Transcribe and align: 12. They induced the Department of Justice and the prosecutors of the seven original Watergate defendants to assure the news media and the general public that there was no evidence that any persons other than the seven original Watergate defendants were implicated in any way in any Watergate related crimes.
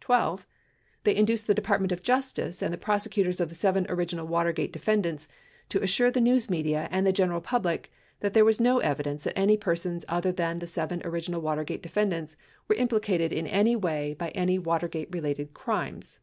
12. 0.00 0.46
They 1.04 1.16
induced 1.16 1.46
the 1.46 1.54
Department 1.54 1.92
of 1.92 2.02
Justice 2.02 2.60
and 2.60 2.74
the 2.74 2.76
prosecutors 2.76 3.40
of 3.40 3.48
the 3.48 3.54
seven 3.54 3.86
original 3.88 4.26
Watergate 4.26 4.70
defendants 4.70 5.28
to 5.70 5.82
assure 5.82 6.10
the 6.10 6.20
news 6.20 6.50
media 6.50 6.88
and 6.90 7.06
the 7.06 7.10
general 7.10 7.40
public 7.40 7.90
that 8.20 8.34
there 8.34 8.44
was 8.44 8.60
no 8.60 8.80
evidence 8.80 9.24
that 9.24 9.38
any 9.38 9.56
persons 9.56 10.04
other 10.10 10.30
than 10.30 10.58
the 10.58 10.66
seven 10.66 11.00
original 11.06 11.40
Watergate 11.40 11.82
defendants 11.82 12.36
were 12.68 12.74
implicated 12.76 13.32
in 13.32 13.46
any 13.46 13.74
way 13.74 14.14
in 14.20 14.26
any 14.34 14.58
Watergate 14.58 15.08
related 15.10 15.54
crimes. 15.54 16.18